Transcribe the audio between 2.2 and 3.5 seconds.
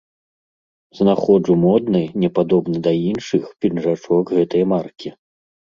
не падобны да іншых